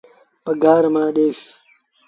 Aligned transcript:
پگھآر 0.45 0.83
مآݩ 0.93 1.13
ڏئيٚس۔ 1.15 1.41